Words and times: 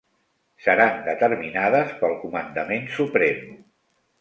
Seran 0.67 0.95
determinades 1.09 1.93
pel 2.01 2.17
Comandament 2.25 2.89
Suprem. 2.99 3.45